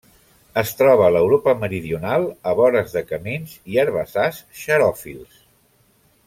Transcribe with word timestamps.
Es 0.59 0.69
troba 0.77 1.03
a 1.07 1.11
l'Europa 1.15 1.53
meridional 1.63 2.25
a 2.51 2.55
vores 2.61 2.97
de 2.97 3.05
camins 3.13 3.55
i 3.75 3.79
herbassars 3.83 4.41
xeròfils. 4.65 5.39